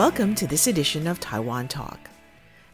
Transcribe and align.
Welcome 0.00 0.34
to 0.36 0.46
this 0.46 0.66
edition 0.66 1.06
of 1.06 1.20
Taiwan 1.20 1.68
Talk. 1.68 2.08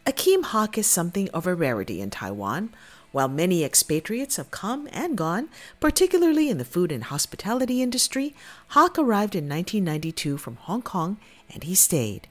Achim 0.05 0.43
Hake 0.43 0.77
is 0.77 0.87
something 0.87 1.27
of 1.31 1.45
a 1.45 1.53
rarity 1.53 1.99
in 1.99 2.09
Taiwan. 2.09 2.69
While 3.11 3.27
many 3.27 3.65
expatriates 3.65 4.37
have 4.37 4.49
come 4.49 4.87
and 4.93 5.17
gone, 5.17 5.49
particularly 5.81 6.49
in 6.49 6.57
the 6.57 6.63
food 6.63 6.89
and 6.89 7.03
hospitality 7.03 7.81
industry, 7.81 8.33
Hake 8.75 8.97
arrived 8.97 9.35
in 9.35 9.49
1992 9.49 10.37
from 10.37 10.55
Hong 10.55 10.81
Kong 10.81 11.17
and 11.53 11.65
he 11.65 11.75
stayed. 11.75 12.29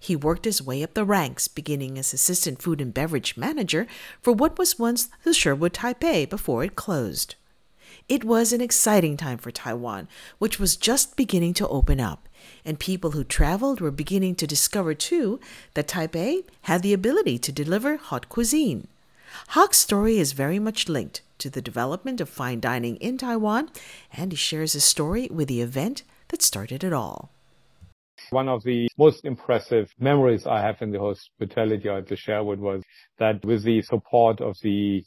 He 0.00 0.16
worked 0.16 0.46
his 0.46 0.62
way 0.62 0.82
up 0.82 0.94
the 0.94 1.04
ranks, 1.04 1.46
beginning 1.46 1.98
as 1.98 2.14
assistant 2.14 2.62
food 2.62 2.80
and 2.80 2.94
beverage 2.94 3.36
manager 3.36 3.86
for 4.22 4.32
what 4.32 4.56
was 4.58 4.78
once 4.78 5.10
the 5.24 5.34
Sherwood 5.34 5.74
Taipei 5.74 6.26
before 6.26 6.64
it 6.64 6.74
closed. 6.74 7.34
It 8.08 8.24
was 8.24 8.54
an 8.54 8.62
exciting 8.62 9.18
time 9.18 9.36
for 9.36 9.50
Taiwan, 9.50 10.08
which 10.38 10.58
was 10.58 10.76
just 10.76 11.16
beginning 11.16 11.52
to 11.54 11.68
open 11.68 12.00
up, 12.00 12.27
and 12.64 12.78
people 12.78 13.12
who 13.12 13.24
traveled 13.24 13.80
were 13.80 13.90
beginning 13.90 14.34
to 14.36 14.46
discover 14.46 14.94
too 14.94 15.40
that 15.74 15.88
Taipei 15.88 16.44
had 16.62 16.82
the 16.82 16.92
ability 16.92 17.38
to 17.38 17.52
deliver 17.52 17.96
hot 17.96 18.28
cuisine. 18.28 18.88
Hake's 19.50 19.78
story 19.78 20.18
is 20.18 20.32
very 20.32 20.58
much 20.58 20.88
linked 20.88 21.22
to 21.38 21.50
the 21.50 21.62
development 21.62 22.20
of 22.20 22.28
fine 22.28 22.60
dining 22.60 22.96
in 22.96 23.18
Taiwan, 23.18 23.70
and 24.12 24.32
he 24.32 24.36
shares 24.36 24.72
his 24.72 24.84
story 24.84 25.28
with 25.30 25.48
the 25.48 25.60
event 25.60 26.02
that 26.28 26.42
started 26.42 26.82
it 26.84 26.92
all. 26.92 27.30
One 28.30 28.48
of 28.48 28.62
the 28.64 28.88
most 28.98 29.24
impressive 29.24 29.94
memories 29.98 30.46
I 30.46 30.60
have 30.60 30.82
in 30.82 30.90
the 30.90 30.98
hospitality 30.98 31.88
I 31.88 31.96
have 31.96 32.06
to 32.06 32.16
share 32.16 32.42
with 32.42 32.58
was 32.58 32.82
that 33.18 33.44
with 33.44 33.62
the 33.62 33.80
support 33.82 34.40
of 34.40 34.58
the 34.62 35.04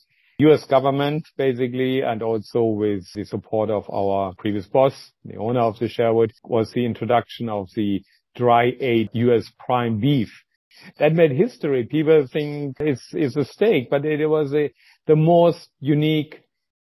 US 0.48 0.64
government, 0.66 1.28
basically, 1.38 2.02
and 2.02 2.22
also 2.22 2.64
with 2.64 3.06
the 3.14 3.26
support 3.26 3.70
of 3.70 3.90
our 3.90 4.34
previous 4.38 4.68
boss, 4.68 4.94
the 5.24 5.38
owner 5.38 5.62
of 5.62 5.78
the 5.80 5.88
Sherwood, 5.88 6.34
was 6.44 6.72
the 6.72 6.86
introduction 6.86 7.50
of 7.50 7.68
the 7.76 8.02
dry 8.36 8.72
aged 8.80 9.12
US 9.14 9.52
prime 9.60 10.00
beef. 10.00 10.32
That 10.98 11.14
made 11.14 11.32
history. 11.32 11.84
People 11.84 12.26
think 12.32 12.78
it's, 12.80 13.06
it's 13.14 13.36
a 13.36 13.46
steak, 13.46 13.90
but 13.90 14.06
it 14.06 14.26
was 14.26 14.54
a, 14.54 14.72
the 15.06 15.16
most 15.16 15.70
unique 15.80 16.42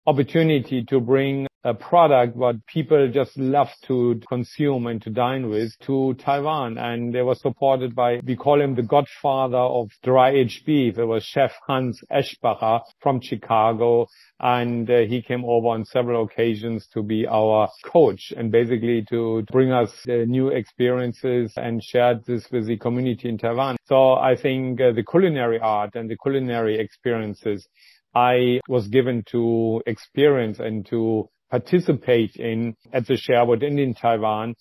opportunity 0.06 0.84
to 0.84 1.00
bring 1.00 1.46
a 1.64 1.74
product 1.74 2.36
what 2.36 2.66
people 2.66 3.08
just 3.08 3.36
love 3.38 3.70
to 3.86 4.20
consume 4.28 4.86
and 4.86 5.00
to 5.02 5.10
dine 5.10 5.48
with 5.48 5.78
to 5.80 6.14
Taiwan. 6.14 6.76
And 6.78 7.14
they 7.14 7.22
were 7.22 7.36
supported 7.36 7.94
by, 7.94 8.20
we 8.24 8.36
call 8.36 8.60
him 8.60 8.74
the 8.74 8.82
godfather 8.82 9.58
of 9.58 9.90
dry 10.02 10.30
aged 10.30 10.66
beef. 10.66 10.98
It 10.98 11.04
was 11.04 11.24
Chef 11.24 11.52
Hans 11.66 12.02
Eschbacher 12.10 12.80
from 13.00 13.20
Chicago. 13.20 14.06
And 14.40 14.90
uh, 14.90 15.00
he 15.02 15.22
came 15.22 15.44
over 15.44 15.68
on 15.68 15.84
several 15.84 16.24
occasions 16.24 16.88
to 16.94 17.02
be 17.02 17.26
our 17.28 17.68
coach 17.84 18.32
and 18.36 18.50
basically 18.50 19.04
to 19.10 19.44
bring 19.52 19.70
us 19.70 19.90
uh, 20.08 20.24
new 20.26 20.48
experiences 20.48 21.52
and 21.56 21.82
shared 21.82 22.24
this 22.26 22.50
with 22.50 22.66
the 22.66 22.76
community 22.76 23.28
in 23.28 23.38
Taiwan. 23.38 23.76
So 23.84 24.14
I 24.14 24.34
think 24.34 24.80
uh, 24.80 24.92
the 24.92 25.04
culinary 25.04 25.60
art 25.60 25.94
and 25.94 26.10
the 26.10 26.16
culinary 26.16 26.80
experiences 26.80 27.68
I 28.14 28.60
was 28.68 28.88
given 28.88 29.22
to 29.28 29.82
experience 29.86 30.58
and 30.58 30.84
to 30.86 31.28
participate 31.52 32.34
in 32.36 32.74
at 32.94 33.06
the 33.06 33.16
Sherwood 33.18 33.62
and 33.62 33.78
in 33.78 33.92
Taiwan 33.92 34.54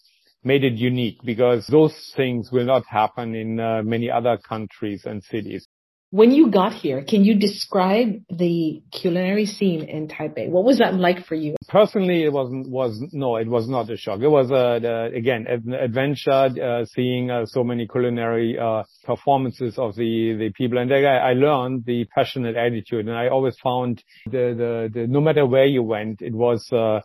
made 0.44 0.66
it 0.66 0.74
unique 0.74 1.20
because 1.24 1.66
those 1.68 1.96
things 2.18 2.52
will 2.52 2.66
not 2.66 2.84
happen 2.86 3.34
in 3.34 3.60
uh, 3.62 3.82
many 3.82 4.12
other 4.12 4.38
countries 4.38 5.04
and 5.06 5.24
cities. 5.24 5.66
When 6.14 6.32
you 6.32 6.52
got 6.52 6.74
here, 6.74 7.06
can 7.08 7.24
you 7.24 7.36
describe 7.36 8.22
the 8.30 8.84
culinary 8.92 9.46
scene 9.46 9.84
in 9.86 10.10
Taipei? 10.10 10.50
What 10.50 10.66
was 10.66 10.80
that 10.80 10.94
like 10.94 11.26
for 11.26 11.36
you? 11.36 11.56
Personally, 11.70 12.24
it 12.26 12.34
wasn't, 12.34 12.70
was, 12.70 13.02
no, 13.14 13.38
it 13.38 13.48
was 13.48 13.70
not 13.70 13.90
a 13.90 13.96
shock. 13.96 14.20
It 14.20 14.28
was, 14.28 14.52
uh, 14.52 14.80
the, 14.82 15.10
again, 15.16 15.46
an 15.48 15.74
adventure, 15.74 16.50
uh, 16.62 16.84
seeing 16.84 17.32
uh, 17.32 17.46
so 17.46 17.64
many 17.64 17.88
culinary, 17.88 18.60
uh, 18.60 18.84
performances 19.06 19.80
of 19.80 19.96
the, 19.96 20.36
the 20.38 20.50
people. 20.54 20.80
And 20.80 20.94
I, 20.94 21.30
I 21.30 21.32
learned 21.32 21.86
the 21.86 22.04
passionate 22.14 22.58
attitude. 22.58 23.08
And 23.08 23.16
I 23.16 23.30
always 23.30 23.58
found 23.64 24.04
the, 24.26 24.54
the, 24.54 24.90
the 24.94 25.08
no 25.08 25.22
matter 25.22 25.46
where 25.46 25.66
you 25.66 25.82
went, 25.82 26.22
it 26.22 26.34
was, 26.34 26.68
uh, 26.74 27.00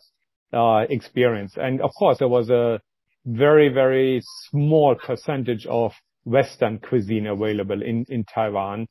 uh, 0.52 0.80
experience. 0.90 1.52
And 1.56 1.80
of 1.80 1.90
course, 1.96 2.18
there 2.18 2.26
was 2.26 2.50
a 2.50 2.80
very, 3.24 3.68
very 3.68 4.20
small 4.50 4.96
percentage 4.96 5.64
of 5.66 5.92
Western 6.26 6.78
cuisine 6.80 7.28
available 7.28 7.82
in, 7.82 8.04
in 8.08 8.24
Taiwan, 8.24 8.88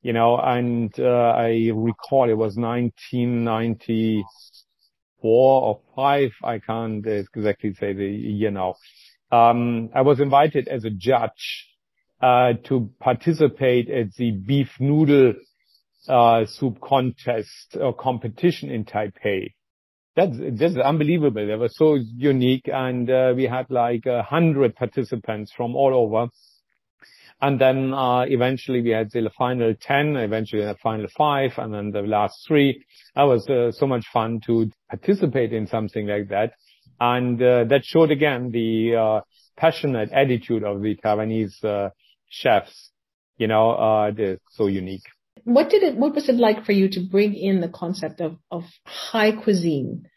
you 0.00 0.12
know, 0.14 0.38
and, 0.38 0.92
uh, 0.98 1.32
I 1.36 1.70
recall 1.74 2.30
it 2.30 2.36
was 2.36 2.56
1994 2.56 4.24
or 5.22 5.80
five. 5.94 6.30
I 6.42 6.58
can't 6.60 7.06
exactly 7.06 7.74
say 7.74 7.92
the 7.92 8.06
year 8.06 8.50
now. 8.50 8.76
Um, 9.30 9.90
I 9.94 10.00
was 10.00 10.18
invited 10.20 10.66
as 10.66 10.84
a 10.84 10.90
judge, 10.90 11.68
uh, 12.22 12.54
to 12.64 12.90
participate 13.00 13.90
at 13.90 14.14
the 14.14 14.30
beef 14.30 14.70
noodle, 14.80 15.34
uh, 16.08 16.46
soup 16.46 16.80
contest 16.80 17.76
or 17.78 17.92
competition 17.92 18.70
in 18.70 18.84
Taipei. 18.86 19.52
That's, 20.16 20.36
that's 20.52 20.76
unbelievable. 20.78 21.46
They 21.46 21.54
were 21.54 21.68
so 21.68 21.94
unique 21.96 22.66
and, 22.72 23.10
uh, 23.10 23.34
we 23.36 23.44
had 23.44 23.70
like 23.70 24.06
a 24.06 24.22
hundred 24.22 24.74
participants 24.74 25.52
from 25.54 25.76
all 25.76 25.94
over 25.94 26.30
and 27.40 27.60
then 27.60 27.94
uh, 27.94 28.22
eventually 28.22 28.82
we 28.82 28.90
had 28.90 29.10
the 29.12 29.30
final 29.36 29.72
10, 29.80 30.16
eventually 30.16 30.64
the 30.64 30.76
final 30.82 31.06
five, 31.16 31.52
and 31.56 31.72
then 31.72 31.90
the 31.92 32.02
last 32.02 32.44
three. 32.46 32.84
That 33.14 33.24
was 33.24 33.48
uh, 33.48 33.70
so 33.70 33.86
much 33.86 34.06
fun 34.12 34.40
to 34.46 34.70
participate 34.88 35.52
in 35.52 35.68
something 35.68 36.06
like 36.06 36.28
that. 36.30 36.54
And 37.00 37.40
uh, 37.40 37.64
that 37.64 37.84
showed 37.84 38.10
again 38.10 38.50
the 38.50 38.96
uh, 38.96 39.20
passionate 39.56 40.10
attitude 40.12 40.64
of 40.64 40.82
the 40.82 40.96
Taiwanese 40.96 41.62
uh, 41.64 41.90
chefs. 42.28 42.90
You 43.36 43.46
know, 43.46 43.70
uh, 43.70 44.10
they're 44.10 44.38
so 44.50 44.66
unique. 44.66 45.04
What 45.44 45.70
did 45.70 45.84
it, 45.84 45.96
what 45.96 46.16
was 46.16 46.28
it 46.28 46.34
like 46.34 46.66
for 46.66 46.72
you 46.72 46.88
to 46.88 47.00
bring 47.00 47.34
in 47.34 47.60
the 47.60 47.68
concept 47.68 48.20
of, 48.20 48.36
of 48.50 48.64
high 48.84 49.30
cuisine 49.30 50.08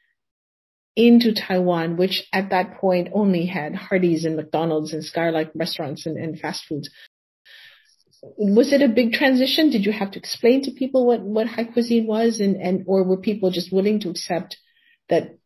into 0.96 1.34
Taiwan, 1.34 1.98
which 1.98 2.28
at 2.34 2.50
that 2.50 2.80
point 2.80 3.10
only 3.14 3.46
had 3.46 3.76
Hardee's 3.76 4.26
and 4.26 4.36
McDonald's 4.36 4.92
and 4.92 5.06
Skylight 5.06 5.52
restaurants 5.56 6.06
and, 6.08 6.18
and 6.18 6.40
fast 6.40 6.66
foods 6.66 6.90
was 8.22 8.72
it 8.72 8.82
a 8.82 8.88
big 8.88 9.14
transition? 9.14 9.70
Did 9.70 9.86
you 9.86 9.92
have 9.92 10.12
to 10.12 10.20
explain 10.20 10.64
to 10.64 10.72
people 10.72 11.08
what, 11.08 11.22
what 11.22 11.48
high 11.48 11.64
cuisine 11.64 12.06
was 12.06 12.40
and, 12.40 12.56
and, 12.56 12.84
or 12.88 13.04
were 13.04 13.18
people 13.18 13.52
just 13.52 13.74
willing 13.74 14.00
to 14.02 14.10
accept 14.10 14.58
that 15.10 15.38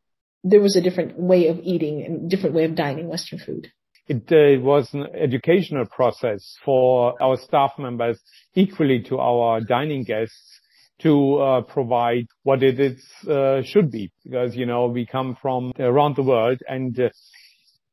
there 0.44 0.62
was 0.62 0.76
a 0.76 0.82
different 0.82 1.18
way 1.18 1.48
of 1.48 1.60
eating 1.64 2.04
and 2.04 2.30
different 2.30 2.56
way 2.56 2.66
of 2.66 2.76
dining 2.76 3.08
Western 3.08 3.40
food? 3.40 3.72
It 4.08 4.32
uh, 4.32 4.62
was 4.62 4.94
an 4.94 5.08
educational 5.16 5.86
process 5.86 6.56
for 6.64 7.20
our 7.22 7.38
staff 7.38 7.72
members, 7.80 8.20
equally 8.54 9.02
to 9.04 9.18
our 9.18 9.62
dining 9.62 10.04
guests, 10.04 10.60
to 11.00 11.38
uh, 11.38 11.62
provide 11.62 12.28
what 12.44 12.62
it 12.62 12.80
is 12.80 13.04
uh, 13.28 13.64
should 13.64 13.92
be, 13.92 14.12
because 14.24 14.56
you 14.56 14.66
know 14.66 14.88
we 14.88 15.06
come 15.06 15.36
from 15.42 15.74
around 15.80 16.16
the 16.16 16.24
world, 16.24 16.60
and 16.70 17.00
uh, 17.00 17.10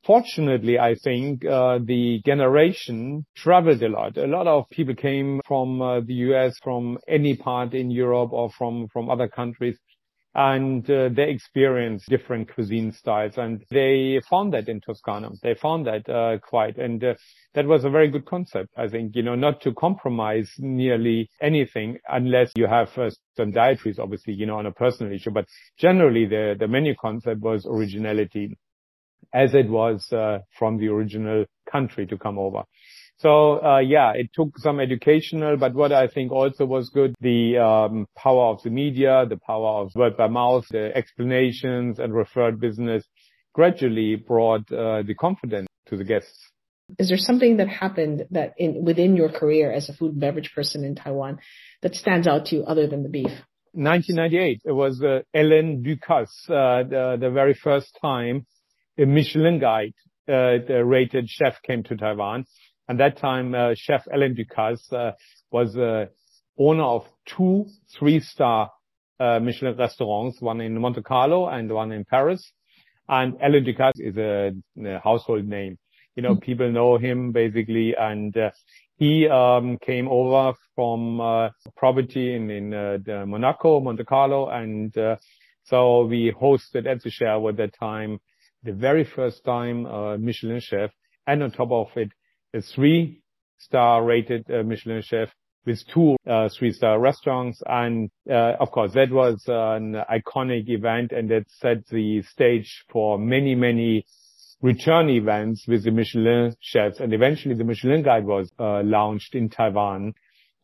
Fortunately, 0.05 0.81
I 0.81 0.97
think 0.97 1.45
uh, 1.45 1.79
the 1.79 2.21
generation 2.27 3.25
traveled 3.37 3.83
a 3.85 3.89
lot. 3.89 4.17
A 4.17 4.27
lot 4.27 4.49
of 4.49 4.69
people 4.71 4.97
came 4.97 5.41
from 5.47 5.81
uh, 5.81 6.01
the 6.01 6.15
US, 6.31 6.59
from 6.61 6.99
any 7.07 7.37
part 7.37 7.73
in 7.73 7.89
Europe 7.89 8.33
or 8.33 8.51
from, 8.51 8.89
from 8.93 9.09
other 9.09 9.29
countries. 9.29 9.79
And 10.35 10.91
uh, 10.91 11.11
they 11.11 11.31
experienced 11.31 12.09
different 12.09 12.53
cuisine 12.53 12.91
styles 12.91 13.37
and 13.37 13.63
they 13.71 14.21
found 14.29 14.55
that 14.55 14.69
in 14.69 14.81
Toscana. 14.81 15.31
They 15.41 15.55
found 15.55 15.87
that 15.87 16.09
uh, 16.09 16.39
quite. 16.39 16.79
And 16.79 17.05
uh, 17.05 17.15
that 17.55 17.67
was 17.67 17.85
a 17.85 17.91
very 17.91 18.09
good 18.09 18.25
concept, 18.25 18.71
I 18.77 18.89
think, 18.89 19.15
you 19.15 19.23
know, 19.23 19.37
not 19.37 19.61
to 19.61 19.75
compromise 19.75 20.51
nearly 20.59 21.29
anything 21.41 21.99
unless 22.09 22.51
you 22.57 22.67
have 22.67 22.89
uh, 22.99 23.11
some 23.37 23.53
dietaries, 23.53 24.01
obviously, 24.01 24.33
you 24.33 24.47
know, 24.47 24.57
on 24.57 24.67
a 24.67 24.73
personal 24.73 25.13
issue. 25.13 25.31
But 25.31 25.47
generally, 25.79 26.25
the, 26.25 26.57
the 26.59 26.67
menu 26.67 26.95
concept 27.01 27.41
was 27.43 27.67
originality 27.67 28.57
as 29.35 29.55
it 29.55 29.69
was 29.69 30.13
uh, 30.13 30.39
from 30.59 30.79
the 30.79 30.89
original 30.89 31.45
country 31.71 32.07
to 32.07 32.19
come 32.19 32.39
over. 32.39 32.63
So 33.19 33.65
uh, 33.65 33.79
yeah, 33.79 34.13
it 34.15 34.31
took 34.35 34.59
some 34.59 34.81
educational, 34.81 35.57
but 35.57 35.75
what 35.75 35.93
I 35.93 36.09
think 36.09 36.33
also 36.33 36.65
was 36.67 36.91
good, 36.91 37.15
the 37.21 37.59
um, 37.59 38.07
power 38.17 38.47
of 38.47 38.63
the 38.63 38.71
media, 38.71 39.27
the 39.29 39.37
power 39.37 39.83
of 39.83 39.95
word 39.95 40.17
by 40.17 40.27
mouth, 40.27 40.65
the 40.71 40.91
explanations 40.97 42.01
and 42.01 42.13
referred 42.13 42.61
business 42.61 43.05
gradually 43.53 44.17
brought 44.17 44.71
uh, 44.73 45.03
the 45.03 45.15
confidence 45.15 45.69
to 45.87 45.97
the 45.97 46.05
guests. 46.05 46.51
Is 46.99 47.09
there 47.09 47.19
something 47.19 47.59
that 47.59 47.69
happened 47.69 48.27
that 48.33 48.55
in 48.59 48.85
within 48.85 49.17
your 49.17 49.29
career 49.29 49.71
as 49.71 49.89
a 49.89 49.93
food 49.93 50.13
and 50.13 50.21
beverage 50.21 50.53
person 50.55 50.85
in 50.85 50.95
Taiwan 50.95 51.39
that 51.81 51.95
stands 51.95 52.27
out 52.27 52.47
to 52.47 52.57
you 52.57 52.65
other 52.65 52.87
than 52.87 53.03
the 53.03 53.09
beef? 53.09 53.31
1998, 53.75 54.63
it 54.65 54.73
was 54.73 55.03
uh, 55.03 55.21
Alain 55.33 55.83
Ducasse, 55.83 56.51
uh, 56.51 56.83
the, 56.83 57.17
the 57.19 57.31
very 57.31 57.55
first 57.55 57.97
time 58.03 58.47
a 59.03 59.07
Michelin 59.07 59.59
guide 59.59 59.95
uh, 60.29 60.59
rated 60.85 61.29
chef 61.29 61.61
came 61.63 61.83
to 61.85 61.97
Taiwan. 61.97 62.47
And 62.89 62.99
that 63.01 63.19
time, 63.19 63.55
uh, 63.55 63.75
Chef 63.75 64.07
Alain 64.13 64.35
Ducasse 64.35 64.93
uh, 64.93 65.13
was 65.51 65.77
owner 66.59 66.85
of 66.85 67.07
two 67.27 67.67
three-star 67.99 68.71
Michelin 69.21 69.77
restaurants, 69.77 70.41
one 70.41 70.61
in 70.61 70.81
Monte 70.81 71.03
Carlo 71.03 71.49
and 71.49 71.71
one 71.73 71.93
in 71.93 72.05
Paris. 72.05 72.53
And 73.09 73.35
Alain 73.43 73.65
Ducasse 73.65 74.01
is 74.01 74.17
a, 74.17 75.01
household 75.03 75.47
name. 75.47 75.79
You 76.17 76.23
know, 76.23 76.33
mm-hmm. 76.33 76.45
people 76.45 76.71
know 76.71 76.99
him 76.99 77.33
basically, 77.33 77.95
and 77.99 78.37
uh, 78.37 78.51
he 78.97 79.29
um, 79.29 79.79
came 79.79 80.09
over 80.09 80.57
from 80.75 81.21
uh, 81.21 81.49
property 81.77 82.35
in 82.35 82.51
in 82.51 82.75
uh, 82.75 83.25
Monaco, 83.27 83.81
Monte 83.81 84.05
Carlo, 84.05 84.49
and 84.49 84.97
uh, 84.99 85.17
so 85.65 86.05
we 86.05 86.33
hosted 86.33 86.87
at 86.87 87.03
the 87.03 87.49
at 87.49 87.57
that 87.57 87.73
time 87.79 88.21
the 88.63 88.73
very 88.73 89.05
first 89.05 89.45
time 89.45 89.87
uh, 89.87 90.17
Michelin 90.17 90.61
chef, 90.61 90.91
and 91.27 91.43
on 91.43 91.51
top 91.51 91.71
of 91.71 91.89
it, 91.97 92.11
a 92.55 92.61
three-star 92.61 94.05
rated 94.05 94.51
uh, 94.51 94.63
Michelin 94.63 95.03
chef 95.03 95.29
with 95.65 95.81
two 95.93 96.17
uh, 96.29 96.49
three-star 96.49 96.99
restaurants. 96.99 97.63
And 97.67 98.11
uh, 98.29 98.55
of 98.59 98.71
course, 98.71 98.93
that 98.95 99.11
was 99.11 99.43
an 99.47 99.97
iconic 100.11 100.69
event, 100.69 101.13
and 101.13 101.31
that 101.31 101.45
set 101.49 101.87
the 101.89 102.23
stage 102.23 102.85
for 102.91 103.19
many, 103.19 103.55
many 103.55 104.05
return 104.61 105.09
events 105.09 105.67
with 105.67 105.85
the 105.85 105.91
Michelin 105.91 106.55
chefs. 106.61 107.01
And 107.01 107.13
eventually, 107.13 107.55
the 107.55 107.65
Michelin 107.65 108.03
Guide 108.03 108.25
was 108.25 108.51
uh, 108.59 108.83
launched 108.83 109.35
in 109.35 109.49
Taiwan 109.49 110.15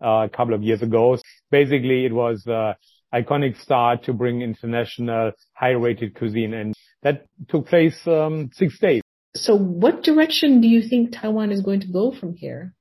a 0.00 0.28
couple 0.32 0.54
of 0.54 0.62
years 0.62 0.82
ago. 0.82 1.16
Basically, 1.50 2.04
it 2.04 2.12
was 2.12 2.44
an 2.46 2.74
iconic 3.12 3.60
start 3.60 4.04
to 4.04 4.12
bring 4.12 4.42
international 4.42 5.32
high-rated 5.54 6.14
cuisine, 6.14 6.54
and 6.54 6.74
that 7.02 7.26
took 7.48 7.66
place 7.66 7.98
um, 8.06 8.50
six 8.52 8.78
days. 8.78 9.02
So, 9.36 9.56
what 9.56 10.02
direction 10.02 10.60
do 10.60 10.68
you 10.68 10.82
think 10.82 11.12
Taiwan 11.12 11.52
is 11.52 11.60
going 11.62 11.80
to 11.80 11.86
go 11.86 12.12
from 12.12 12.34
here? 12.34 12.74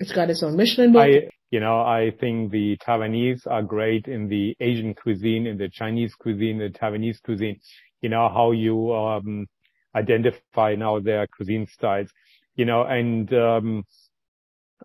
It's 0.00 0.12
got 0.12 0.30
its 0.30 0.42
own 0.42 0.56
Michelin 0.56 0.92
book. 0.92 1.02
I, 1.02 1.28
you 1.50 1.60
know, 1.60 1.80
I 1.80 2.12
think 2.18 2.50
the 2.50 2.76
Taiwanese 2.78 3.46
are 3.46 3.62
great 3.62 4.06
in 4.06 4.28
the 4.28 4.56
Asian 4.60 4.94
cuisine, 4.94 5.46
in 5.46 5.58
the 5.58 5.68
Chinese 5.68 6.14
cuisine, 6.14 6.58
the 6.58 6.70
Taiwanese 6.70 7.22
cuisine. 7.22 7.60
You 8.00 8.08
know, 8.08 8.28
how 8.28 8.52
you 8.52 8.92
um, 8.92 9.46
identify 9.94 10.74
now 10.74 11.00
their 11.00 11.26
cuisine 11.26 11.66
styles, 11.66 12.10
you 12.56 12.64
know, 12.64 12.82
and 12.82 13.32
um, 13.32 13.84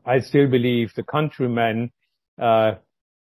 I 0.05 0.19
still 0.19 0.47
believe 0.47 0.94
the 0.95 1.03
countrymen, 1.03 1.91
uh, 2.39 2.75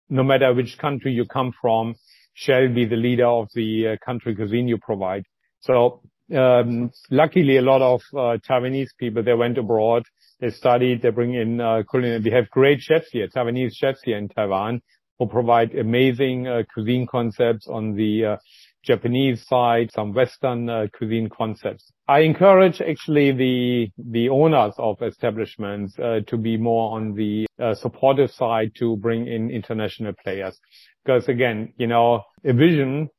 no 0.09 0.23
matter 0.23 0.53
which 0.53 0.77
country 0.77 1.11
you 1.11 1.25
come 1.25 1.53
from, 1.61 1.95
shall 2.35 2.67
be 2.67 2.85
the 2.85 2.95
leader 2.95 3.25
of 3.25 3.49
the 3.55 3.87
uh, 3.87 4.05
country 4.05 4.35
cuisine 4.35 4.67
you 4.67 4.77
provide. 4.77 5.25
So 5.61 6.01
um, 6.35 6.91
luckily, 7.09 7.57
a 7.57 7.61
lot 7.61 7.81
of 7.81 8.01
uh, 8.13 8.37
Taiwanese 8.47 8.89
people, 8.99 9.23
they 9.23 9.33
went 9.33 9.57
abroad, 9.57 10.03
they 10.39 10.49
studied, 10.49 11.01
they 11.01 11.09
bring 11.09 11.33
in 11.33 11.61
uh, 11.61 11.83
culinary. 11.89 12.19
We 12.19 12.31
have 12.31 12.49
great 12.49 12.81
chefs 12.81 13.09
here, 13.11 13.27
Taiwanese 13.27 13.75
chefs 13.75 14.01
here 14.03 14.17
in 14.17 14.27
Taiwan, 14.27 14.81
who 15.17 15.27
provide 15.27 15.73
amazing 15.75 16.47
uh, 16.47 16.63
cuisine 16.73 17.07
concepts 17.07 17.67
on 17.67 17.95
the 17.95 18.25
uh, 18.25 18.37
Japanese 18.85 19.45
side, 19.47 19.91
some 19.91 20.13
Western 20.13 20.69
uh, 20.69 20.87
cuisine 20.95 21.29
concepts. 21.29 21.91
I 22.07 22.19
encourage 22.19 22.81
actually 22.81 23.31
the 23.31 23.89
the 23.97 24.29
owners 24.29 24.73
of 24.77 25.01
establishments 25.01 25.97
uh, 25.97 26.19
to 26.27 26.37
be 26.37 26.57
more 26.57 26.95
on 26.95 27.13
the 27.15 27.47
uh, 27.59 27.73
supportive 27.73 28.31
side 28.31 28.71
to 28.75 28.95
bring 28.97 29.27
in 29.27 29.49
international 29.49 30.13
players, 30.23 30.55
because 31.03 31.27
again, 31.27 31.73
you 31.77 31.87
know, 31.87 32.21
a 32.43 32.53
vision 32.53 33.09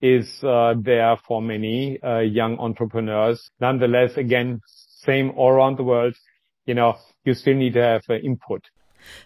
is 0.00 0.42
uh, 0.42 0.74
there 0.80 1.16
for 1.26 1.42
many 1.42 2.02
uh, 2.02 2.20
young 2.20 2.58
entrepreneurs. 2.58 3.50
Nonetheless, 3.60 4.16
again, 4.16 4.60
same 5.04 5.30
all 5.36 5.50
around 5.50 5.76
the 5.76 5.84
world. 5.84 6.14
You 6.64 6.74
know, 6.74 6.96
you 7.24 7.34
still 7.34 7.54
need 7.54 7.74
to 7.74 7.82
have 7.82 8.02
uh, 8.08 8.14
input. 8.14 8.62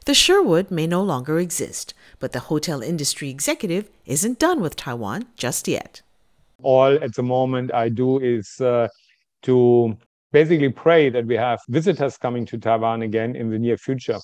The 0.05 0.15
Sherwood 0.15 0.71
may 0.71 0.87
no 0.87 1.03
longer 1.03 1.39
exist, 1.39 1.95
but 2.19 2.33
the 2.33 2.41
hotel 2.41 2.83
industry 2.83 3.31
executive 3.31 3.91
isn't 4.07 4.39
done 4.39 4.61
with 4.61 4.77
Taiwan 4.77 5.27
just 5.37 5.69
yet. 5.69 6.03
All 6.63 6.93
at 7.03 7.15
the 7.15 7.23
moment 7.23 7.73
I 7.75 7.89
do 7.89 8.19
is 8.21 8.61
uh, 8.61 8.89
to 9.43 9.97
basically 10.33 10.71
pray 10.71 11.11
that 11.11 11.27
we 11.27 11.37
have 11.37 11.61
visitors 11.69 12.17
coming 12.17 12.45
to 12.47 12.59
Taiwan 12.59 13.03
again 13.03 13.37
in 13.37 13.51
the 13.51 13.59
near 13.59 13.77
future. 13.77 14.19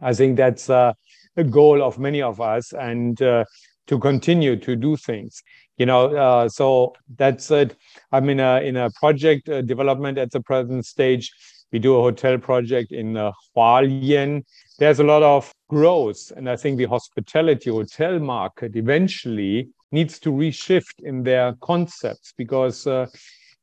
I 0.00 0.14
think 0.14 0.36
that's 0.36 0.70
uh, 0.70 0.92
a 1.36 1.44
goal 1.44 1.82
of 1.82 1.98
many 1.98 2.22
of 2.22 2.40
us 2.40 2.72
and 2.72 3.20
uh, 3.20 3.44
to 3.88 3.98
continue 3.98 4.56
to 4.56 4.76
do 4.76 4.96
things. 4.96 5.42
You 5.76 5.86
know, 5.86 6.16
uh, 6.16 6.48
so 6.48 6.94
that's 7.16 7.50
it. 7.50 7.76
I'm 8.12 8.28
in 8.28 8.40
a 8.40 8.60
in 8.60 8.76
a 8.76 8.90
project 8.90 9.48
uh, 9.48 9.62
development 9.62 10.18
at 10.18 10.30
the 10.30 10.40
present 10.40 10.84
stage 10.86 11.32
we 11.72 11.78
do 11.78 11.96
a 11.96 12.00
hotel 12.00 12.38
project 12.38 12.92
in 12.92 13.16
uh, 13.16 13.32
Hualien. 13.56 14.44
There's 14.78 15.00
a 15.00 15.04
lot 15.04 15.22
of 15.22 15.52
growth. 15.68 16.32
And 16.36 16.48
I 16.48 16.56
think 16.56 16.78
the 16.78 16.86
hospitality 16.86 17.70
hotel 17.70 18.18
market 18.18 18.76
eventually 18.76 19.68
needs 19.92 20.18
to 20.20 20.30
reshift 20.30 21.00
in 21.00 21.22
their 21.22 21.54
concepts 21.60 22.32
because 22.36 22.86
uh, 22.86 23.06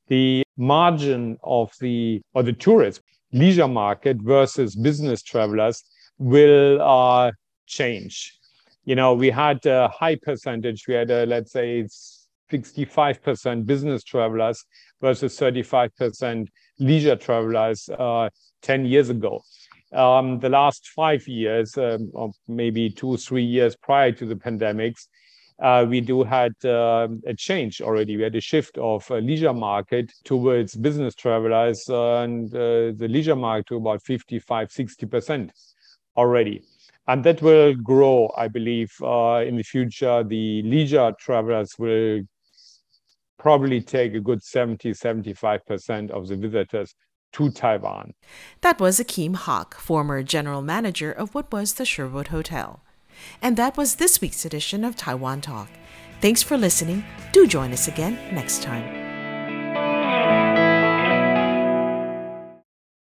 the 0.08 0.44
margin 0.58 1.38
of 1.44 1.72
the, 1.80 2.22
or 2.34 2.44
the 2.44 2.54
tourist 2.54 3.02
leisure 3.32 3.68
market 3.68 4.18
versus 4.22 4.76
business 4.76 5.22
travelers 5.22 5.84
will 6.18 6.82
uh, 6.82 7.32
change. 7.66 8.38
You 8.86 8.96
know, 8.96 9.14
we 9.14 9.32
had 9.32 9.66
a 9.66 9.88
high 9.88 10.16
percentage. 10.16 10.88
We 10.88 10.94
had, 10.94 11.10
a, 11.10 11.26
let's 11.26 11.52
say, 11.52 11.88
65% 12.52 13.66
business 13.66 14.04
travelers 14.04 14.64
versus 15.02 15.38
35% 15.38 16.48
leisure 16.80 17.16
travelers 17.16 17.90
uh, 17.90 18.30
10 18.62 18.86
years 18.86 19.10
ago. 19.10 19.42
Um, 19.94 20.40
the 20.40 20.50
last 20.50 20.90
five 20.90 21.28
years, 21.28 21.78
um, 21.78 22.12
or 22.14 22.32
maybe 22.48 22.90
two, 22.90 23.18
three 23.18 23.44
years 23.44 23.76
prior 23.76 24.12
to 24.12 24.26
the 24.26 24.36
pandemics, 24.36 25.08
uh, 25.60 25.86
we 25.88 26.02
do 26.02 26.24
had 26.24 26.54
uh, 26.66 27.08
a 27.26 27.34
change 27.34 27.82
already. 27.82 28.18
We 28.18 28.24
had 28.24 28.36
a 28.36 28.42
shift 28.42 28.78
of 28.78 29.10
a 29.10 29.22
leisure 29.22 29.54
market 29.54 30.12
towards 30.26 30.76
business 30.76 31.16
travelers 31.16 31.88
uh, 31.90 32.24
and 32.24 32.54
uh, 32.54 32.92
the 32.98 33.08
leisure 33.10 33.38
market 33.38 33.68
to 33.68 33.78
about 33.78 34.04
55, 34.04 34.70
60% 34.70 35.50
already. 36.18 36.62
And 37.08 37.24
that 37.24 37.42
will 37.42 37.74
grow, 37.76 38.34
I 38.36 38.48
believe, 38.48 38.92
uh, 39.02 39.44
in 39.46 39.56
the 39.56 39.64
future. 39.64 40.24
The 40.24 40.64
leisure 40.64 41.14
travelers 41.20 41.76
will 41.78 42.22
probably 43.46 43.80
take 43.80 44.16
a 44.16 44.20
good 44.20 44.42
70, 44.42 44.90
75% 44.90 46.10
of 46.10 46.28
the 46.28 46.36
visitors 46.36 46.96
to 47.34 47.52
Taiwan. 47.52 48.16
That 48.62 48.80
was 48.80 49.00
Achim 49.00 49.36
Hake, 49.36 49.76
former 49.76 50.24
general 50.24 50.64
manager 50.64 51.12
of 51.12 51.36
what 51.36 51.54
was 51.54 51.76
the 51.76 51.86
Sherwood 51.86 52.30
Hotel. 52.30 52.82
And 53.44 53.56
that 53.56 53.78
was 53.78 53.98
this 53.98 54.20
week's 54.20 54.46
edition 54.46 54.84
of 54.84 54.96
Taiwan 54.96 55.42
Talk. 55.42 55.70
Thanks 56.22 56.42
for 56.42 56.58
listening. 56.58 57.04
Do 57.34 57.46
join 57.46 57.72
us 57.72 57.88
again 57.88 58.18
next 58.34 58.64
time. 58.64 58.95